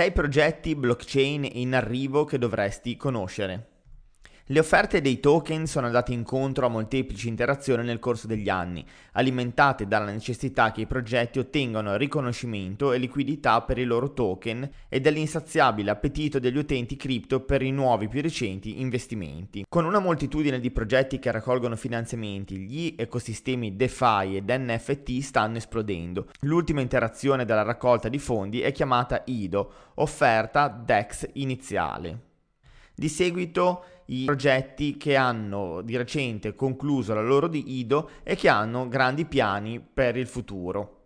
6 0.00 0.12
progetti 0.12 0.74
blockchain 0.74 1.44
in 1.44 1.74
arrivo 1.74 2.24
che 2.24 2.38
dovresti 2.38 2.96
conoscere. 2.96 3.69
Le 4.50 4.58
offerte 4.58 5.00
dei 5.00 5.20
token 5.20 5.68
sono 5.68 5.86
andate 5.86 6.12
incontro 6.12 6.66
a 6.66 6.68
molteplici 6.68 7.28
interazioni 7.28 7.84
nel 7.84 8.00
corso 8.00 8.26
degli 8.26 8.48
anni, 8.48 8.84
alimentate 9.12 9.86
dalla 9.86 10.10
necessità 10.10 10.72
che 10.72 10.80
i 10.80 10.86
progetti 10.88 11.38
ottengano 11.38 11.96
riconoscimento 11.96 12.92
e 12.92 12.98
liquidità 12.98 13.62
per 13.62 13.78
i 13.78 13.84
loro 13.84 14.12
token 14.12 14.68
e 14.88 15.00
dall'insaziabile 15.00 15.92
appetito 15.92 16.40
degli 16.40 16.56
utenti 16.56 16.96
cripto 16.96 17.44
per 17.44 17.62
i 17.62 17.70
nuovi 17.70 18.08
più 18.08 18.20
recenti 18.20 18.80
investimenti. 18.80 19.66
Con 19.68 19.84
una 19.84 20.00
moltitudine 20.00 20.58
di 20.58 20.72
progetti 20.72 21.20
che 21.20 21.30
raccolgono 21.30 21.76
finanziamenti, 21.76 22.56
gli 22.56 22.96
ecosistemi 22.98 23.76
DeFi 23.76 24.34
ed 24.34 24.50
NFT 24.50 25.20
stanno 25.20 25.58
esplodendo. 25.58 26.26
L'ultima 26.40 26.80
interazione 26.80 27.44
della 27.44 27.62
raccolta 27.62 28.08
di 28.08 28.18
fondi 28.18 28.62
è 28.62 28.72
chiamata 28.72 29.22
IDO, 29.26 29.72
offerta 29.94 30.66
DEX 30.66 31.28
iniziale. 31.34 32.29
Di 33.00 33.08
seguito 33.08 33.84
i 34.08 34.26
progetti 34.26 34.98
che 34.98 35.16
hanno 35.16 35.80
di 35.80 35.96
recente 35.96 36.54
concluso 36.54 37.14
la 37.14 37.22
loro 37.22 37.48
di 37.48 37.78
IDO 37.78 38.10
e 38.22 38.36
che 38.36 38.50
hanno 38.50 38.88
grandi 38.88 39.24
piani 39.24 39.80
per 39.80 40.18
il 40.18 40.26
futuro. 40.26 40.98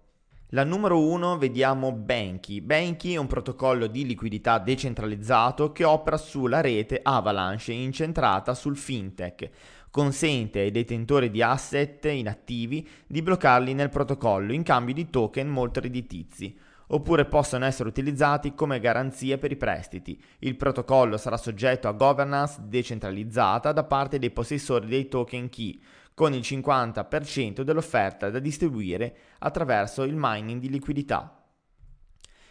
La 0.48 0.64
numero 0.64 0.98
1 0.98 1.38
vediamo 1.38 1.92
Banky. 1.92 2.60
Banky 2.62 3.12
è 3.12 3.16
un 3.16 3.28
protocollo 3.28 3.86
di 3.86 4.04
liquidità 4.04 4.58
decentralizzato 4.58 5.70
che 5.70 5.84
opera 5.84 6.16
sulla 6.16 6.60
rete 6.60 6.98
Avalanche 7.01 7.73
incentrata 7.73 8.54
sul 8.54 8.76
fintech. 8.76 9.51
Consente 9.88 10.58
ai 10.58 10.73
detentori 10.73 11.30
di 11.30 11.42
asset 11.42 12.06
inattivi 12.06 12.84
di 13.06 13.23
bloccarli 13.23 13.73
nel 13.73 13.90
protocollo 13.90 14.52
in 14.52 14.64
cambio 14.64 14.95
di 14.95 15.10
token 15.10 15.46
molto 15.46 15.79
redditizi 15.79 16.58
oppure 16.95 17.24
possono 17.24 17.64
essere 17.64 17.88
utilizzati 17.88 18.54
come 18.54 18.78
garanzia 18.78 19.37
per 19.37 19.50
i 19.50 19.56
prestiti. 19.56 20.20
Il 20.38 20.56
protocollo 20.56 21.16
sarà 21.16 21.36
soggetto 21.36 21.88
a 21.88 21.92
governance 21.92 22.60
decentralizzata 22.64 23.73
da 23.73 23.82
parte 23.82 24.20
dei 24.20 24.30
possessori 24.30 24.86
dei 24.86 25.09
token 25.09 25.48
key, 25.48 25.82
con 26.14 26.32
il 26.32 26.40
50% 26.40 27.62
dell'offerta 27.62 28.30
da 28.30 28.38
distribuire 28.38 29.16
attraverso 29.40 30.04
il 30.04 30.14
mining 30.16 30.60
di 30.60 30.70
liquidità. 30.70 31.36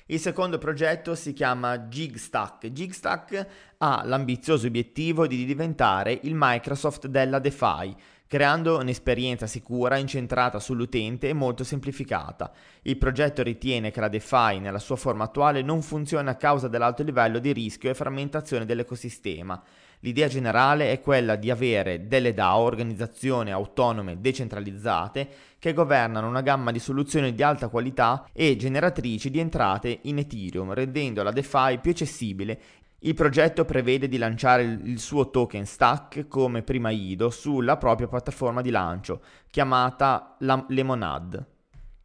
Il 0.08 0.19
secondo 0.19 0.57
progetto 0.57 1.16
si 1.16 1.31
chiama 1.31 1.80
Jigstack. 1.80 2.67
Jigstack 2.67 3.47
ha 3.78 4.03
l'ambizioso 4.03 4.67
obiettivo 4.67 5.25
di 5.25 5.45
diventare 5.45 6.19
il 6.23 6.33
Microsoft 6.35 7.07
della 7.07 7.39
DeFi, 7.39 7.95
creando 8.34 8.80
un'esperienza 8.80 9.45
sicura 9.45 9.98
incentrata 9.98 10.58
sull'utente 10.58 11.30
e 11.30 11.34
molto 11.34 11.64
semplificata. 11.64 12.52
Il 12.81 12.98
progetto 12.98 13.44
ritiene 13.44 13.92
che 13.92 14.00
la 14.00 14.08
DeFi 14.08 14.58
nella 14.58 14.80
sua 14.80 14.95
forma 14.95 15.25
attuale 15.25 15.62
non 15.62 15.84
funziona 15.84 16.31
a 16.31 16.36
causa 16.36 16.67
dell'alto 16.67 17.03
livello 17.03 17.38
di 17.38 17.53
rischio 17.53 17.92
e 17.92 17.94
frammentazione 17.94 18.66
dell'ecosistema. 18.66 19.62
L'idea 20.00 20.28
generale 20.28 20.92
è 20.92 21.00
quella 21.00 21.36
di 21.36 21.52
avere 21.52 22.08
delle 22.08 22.34
DAO, 22.34 22.62
organizzazioni 22.62 23.52
autonome 23.52 24.20
decentralizzate, 24.20 25.30
che 25.59 25.72
governano 25.72 26.28
una 26.28 26.42
gamma 26.42 26.72
di 26.72 26.80
soluzioni 26.80 27.36
di 27.36 27.44
alta 27.44 27.68
qualità 27.68 28.28
e 28.34 28.58
generatrici 28.58 29.30
di 29.30 29.40
entrate 29.40 30.00
in 30.02 30.18
Ethereum, 30.18 30.73
rendendo 30.73 31.22
la 31.22 31.31
DeFi 31.31 31.78
più 31.80 31.92
accessibile 31.92 32.59
il 33.06 33.14
progetto 33.16 33.66
prevede 33.66 34.08
di 34.08 34.18
lanciare 34.18 34.64
il 34.64 35.00
suo 35.00 35.30
token 35.30 35.66
stack 35.66 36.28
come 36.28 36.64
prima 36.64 36.90
IDO 36.90 37.30
sulla 37.30 37.75
propria 37.75 38.08
piattaforma 38.08 38.62
di 38.62 38.69
lancio, 38.69 39.22
chiamata 39.50 40.38
Lemonade. 40.69 41.47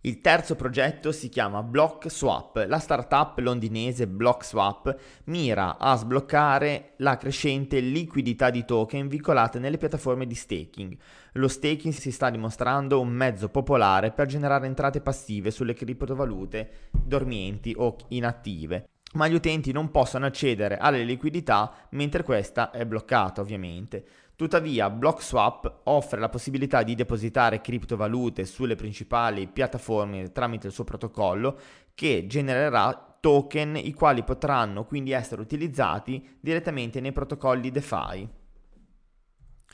Il 0.00 0.20
terzo 0.20 0.56
progetto 0.56 1.12
si 1.12 1.28
chiama 1.28 1.62
BlockSwap. 1.62 2.64
La 2.66 2.78
startup 2.78 3.38
londinese 3.38 4.08
BlockSwap 4.08 4.96
mira 5.24 5.76
a 5.76 5.96
sbloccare 5.96 6.94
la 6.98 7.16
crescente 7.16 7.78
liquidità 7.80 8.50
di 8.50 8.64
token 8.64 9.06
vincolate 9.06 9.58
nelle 9.58 9.76
piattaforme 9.76 10.26
di 10.26 10.34
staking. 10.34 10.96
Lo 11.32 11.48
staking 11.48 11.92
si 11.92 12.10
sta 12.10 12.30
dimostrando 12.30 13.00
un 13.00 13.08
mezzo 13.08 13.48
popolare 13.48 14.12
per 14.12 14.26
generare 14.26 14.66
entrate 14.66 15.00
passive 15.00 15.50
sulle 15.50 15.74
criptovalute 15.74 16.70
dormienti 16.90 17.74
o 17.76 17.96
inattive 18.08 18.88
ma 19.14 19.26
gli 19.26 19.34
utenti 19.34 19.72
non 19.72 19.90
possono 19.90 20.26
accedere 20.26 20.76
alle 20.76 21.04
liquidità 21.04 21.72
mentre 21.90 22.22
questa 22.22 22.70
è 22.70 22.84
bloccata 22.84 23.40
ovviamente. 23.40 24.04
Tuttavia 24.36 24.90
BlockSwap 24.90 25.80
offre 25.84 26.20
la 26.20 26.28
possibilità 26.28 26.82
di 26.82 26.94
depositare 26.94 27.60
criptovalute 27.60 28.44
sulle 28.44 28.76
principali 28.76 29.48
piattaforme 29.48 30.30
tramite 30.30 30.68
il 30.68 30.72
suo 30.72 30.84
protocollo 30.84 31.58
che 31.94 32.26
genererà 32.28 33.16
token 33.20 33.76
i 33.76 33.92
quali 33.92 34.22
potranno 34.22 34.84
quindi 34.84 35.10
essere 35.10 35.40
utilizzati 35.40 36.38
direttamente 36.40 37.00
nei 37.00 37.10
protocolli 37.10 37.70
DeFi. 37.72 38.28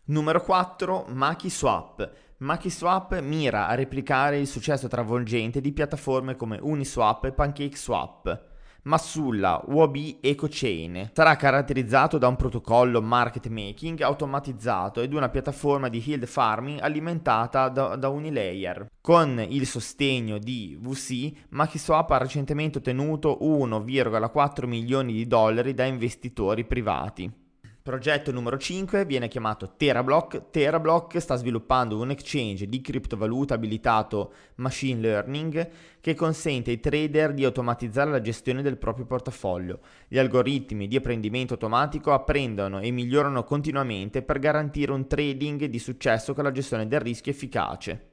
Numero 0.06 0.42
4 0.42 1.06
MakiSwap. 1.08 2.12
MakiSwap 2.38 3.20
mira 3.20 3.68
a 3.68 3.74
replicare 3.74 4.38
il 4.38 4.46
successo 4.46 4.88
travolgente 4.88 5.60
di 5.60 5.72
piattaforme 5.72 6.36
come 6.36 6.58
Uniswap 6.60 7.24
e 7.24 7.32
PancakeSwap 7.32 8.52
ma 8.84 8.98
sulla 8.98 9.62
EcoChain. 10.20 11.10
Sarà 11.12 11.36
caratterizzato 11.36 12.18
da 12.18 12.28
un 12.28 12.36
protocollo 12.36 13.00
market 13.02 13.48
making 13.48 14.00
automatizzato 14.00 15.00
ed 15.00 15.12
una 15.12 15.28
piattaforma 15.28 15.88
di 15.88 16.02
yield 16.04 16.26
farming 16.26 16.80
alimentata 16.80 17.68
da, 17.68 17.96
da 17.96 18.08
Unilayer. 18.08 18.86
Con 19.00 19.44
il 19.46 19.66
sostegno 19.66 20.38
di 20.38 20.78
VC, 20.80 21.32
MakiSwap 21.50 22.10
ha 22.10 22.18
recentemente 22.18 22.78
ottenuto 22.78 23.38
1,4 23.42 24.66
milioni 24.66 25.12
di 25.12 25.26
dollari 25.26 25.74
da 25.74 25.84
investitori 25.84 26.64
privati. 26.64 27.42
Progetto 27.84 28.32
numero 28.32 28.56
5 28.56 29.04
viene 29.04 29.28
chiamato 29.28 29.74
TeraBlock. 29.76 30.48
TeraBlock 30.48 31.18
sta 31.18 31.34
sviluppando 31.34 32.00
un 32.00 32.12
exchange 32.12 32.66
di 32.66 32.80
criptovaluta 32.80 33.52
abilitato 33.52 34.32
machine 34.54 35.02
learning 35.02 35.68
che 36.00 36.14
consente 36.14 36.70
ai 36.70 36.80
trader 36.80 37.34
di 37.34 37.44
automatizzare 37.44 38.10
la 38.10 38.22
gestione 38.22 38.62
del 38.62 38.78
proprio 38.78 39.04
portafoglio. 39.04 39.80
Gli 40.08 40.16
algoritmi 40.16 40.88
di 40.88 40.96
apprendimento 40.96 41.52
automatico 41.52 42.14
apprendono 42.14 42.80
e 42.80 42.90
migliorano 42.90 43.44
continuamente 43.44 44.22
per 44.22 44.38
garantire 44.38 44.90
un 44.90 45.06
trading 45.06 45.66
di 45.66 45.78
successo 45.78 46.32
con 46.32 46.44
la 46.44 46.52
gestione 46.52 46.88
del 46.88 47.00
rischio 47.00 47.32
efficace. 47.32 48.12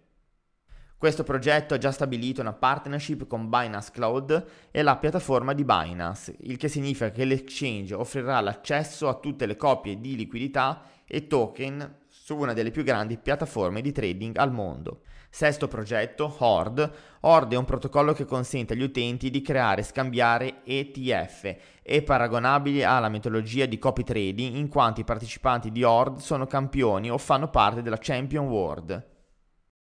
Questo 1.01 1.23
progetto 1.23 1.73
ha 1.73 1.79
già 1.79 1.91
stabilito 1.91 2.41
una 2.41 2.53
partnership 2.53 3.25
con 3.25 3.49
Binance 3.49 3.89
Cloud 3.91 4.45
e 4.69 4.83
la 4.83 4.97
piattaforma 4.97 5.53
di 5.53 5.65
Binance, 5.65 6.35
il 6.41 6.57
che 6.57 6.67
significa 6.67 7.09
che 7.09 7.25
l'exchange 7.25 7.95
offrirà 7.95 8.39
l'accesso 8.39 9.07
a 9.07 9.15
tutte 9.15 9.47
le 9.47 9.55
copie 9.55 9.99
di 9.99 10.15
liquidità 10.15 10.83
e 11.07 11.25
token 11.25 12.01
su 12.07 12.37
una 12.37 12.53
delle 12.53 12.69
più 12.69 12.83
grandi 12.83 13.17
piattaforme 13.17 13.81
di 13.81 13.91
trading 13.91 14.37
al 14.37 14.51
mondo. 14.51 15.01
Sesto 15.31 15.67
progetto, 15.67 16.35
Horde. 16.37 16.91
Horde 17.21 17.55
è 17.55 17.57
un 17.57 17.65
protocollo 17.65 18.13
che 18.13 18.25
consente 18.25 18.73
agli 18.73 18.83
utenti 18.83 19.31
di 19.31 19.41
creare 19.41 19.81
e 19.81 19.85
scambiare 19.85 20.63
ETF 20.63 21.55
e 21.81 22.03
paragonabili 22.03 22.83
alla 22.83 23.09
metodologia 23.09 23.65
di 23.65 23.79
copy 23.79 24.03
trading 24.03 24.55
in 24.55 24.67
quanto 24.67 25.01
i 25.01 25.03
partecipanti 25.03 25.71
di 25.71 25.81
Horde 25.81 26.21
sono 26.21 26.45
campioni 26.45 27.09
o 27.09 27.17
fanno 27.17 27.49
parte 27.49 27.81
della 27.81 27.97
Champion 27.99 28.45
World. 28.45 29.10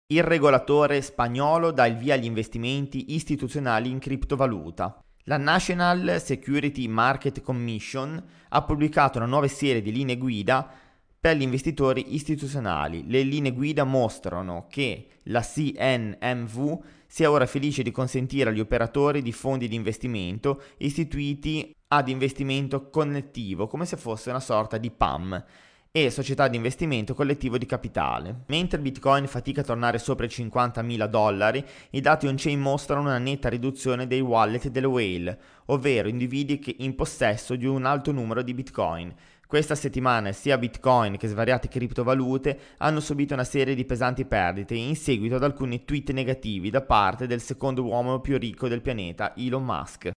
Il 0.07 0.21
regolatore 0.21 1.01
spagnolo 1.01 1.71
dà 1.71 1.85
il 1.85 1.95
via 1.95 2.15
agli 2.15 2.25
investimenti 2.25 3.13
istituzionali 3.13 3.89
in 3.89 3.99
criptovaluta. 3.99 5.01
La 5.23 5.37
National 5.37 6.21
Security 6.21 6.87
Market 6.87 7.41
Commission 7.41 8.21
ha 8.49 8.63
pubblicato 8.63 9.17
una 9.17 9.27
nuova 9.27 9.47
serie 9.47 9.81
di 9.81 9.93
linee 9.93 10.17
guida 10.17 10.69
per 11.17 11.37
gli 11.37 11.41
investitori 11.41 12.15
istituzionali. 12.15 13.09
Le 13.09 13.23
linee 13.23 13.53
guida 13.53 13.85
mostrano 13.85 14.67
che 14.69 15.07
la 15.23 15.39
CNMV 15.39 16.79
sia 17.07 17.31
ora 17.31 17.45
felice 17.45 17.81
di 17.81 17.91
consentire 17.91 18.49
agli 18.49 18.59
operatori 18.59 19.21
di 19.21 19.31
fondi 19.31 19.69
di 19.69 19.75
investimento 19.75 20.63
istituiti 20.79 21.73
ad 21.87 22.09
investimento 22.09 22.89
connettivo 22.89 23.67
come 23.67 23.85
se 23.85 23.95
fosse 23.95 24.31
una 24.31 24.41
sorta 24.41 24.77
di 24.77 24.91
PAM 24.91 25.45
e 25.95 26.09
società 26.09 26.47
di 26.47 26.55
investimento 26.55 27.13
collettivo 27.13 27.59
di 27.59 27.67
capitale. 27.67 28.45
Mentre 28.47 28.79
Bitcoin 28.79 29.27
fatica 29.27 29.61
a 29.61 29.63
tornare 29.63 29.99
sopra 29.99 30.25
i 30.25 30.27
50.000 30.27 31.05
dollari, 31.05 31.63
i 31.91 32.01
dati 32.01 32.25
on-chain 32.25 32.59
mostrano 32.59 33.01
una 33.01 33.19
netta 33.19 33.47
riduzione 33.47 34.07
dei 34.07 34.19
wallet 34.19 34.69
delle 34.69 34.87
whale, 34.87 35.39
ovvero 35.65 36.07
individui 36.07 36.77
in 36.79 36.95
possesso 36.95 37.55
di 37.55 37.67
un 37.67 37.85
alto 37.85 38.11
numero 38.11 38.41
di 38.41 38.55
Bitcoin. 38.55 39.13
Questa 39.45 39.75
settimana 39.75 40.31
sia 40.31 40.57
Bitcoin 40.57 41.15
che 41.15 41.27
svariate 41.27 41.67
criptovalute 41.67 42.59
hanno 42.77 42.99
subito 42.99 43.35
una 43.35 43.43
serie 43.43 43.75
di 43.75 43.85
pesanti 43.85 44.25
perdite 44.25 44.73
in 44.73 44.95
seguito 44.95 45.35
ad 45.35 45.43
alcuni 45.43 45.85
tweet 45.85 46.09
negativi 46.09 46.71
da 46.71 46.81
parte 46.81 47.27
del 47.27 47.39
secondo 47.39 47.83
uomo 47.83 48.19
più 48.19 48.39
ricco 48.39 48.67
del 48.67 48.81
pianeta, 48.81 49.35
Elon 49.35 49.63
Musk. 49.63 50.11